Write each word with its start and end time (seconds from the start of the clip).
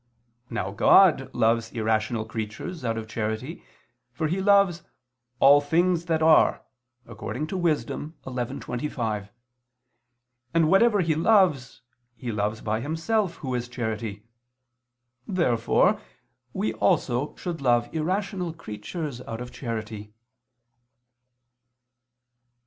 Now 0.49 0.71
God 0.71 1.31
loves 1.31 1.71
irrational 1.73 2.25
creatures 2.25 2.83
out 2.83 2.97
of 2.97 3.07
charity, 3.07 3.63
for 4.11 4.27
He 4.27 4.41
loves 4.41 4.81
"all 5.39 5.61
things 5.61 6.05
that 6.05 6.23
are" 6.23 6.63
(Wis. 7.05 7.17
11:25), 7.85 9.29
and 10.55 10.67
whatever 10.71 11.01
He 11.01 11.13
loves, 11.13 11.81
He 12.15 12.31
loves 12.31 12.61
by 12.61 12.81
Himself 12.81 13.35
Who 13.35 13.53
is 13.53 13.67
charity. 13.67 14.25
Therefore 15.27 16.01
we 16.51 16.73
also 16.73 17.35
should 17.35 17.61
love 17.61 17.87
irrational 17.93 18.53
creatures 18.53 19.21
out 19.27 19.39
of 19.39 19.51
charity. 19.51 20.15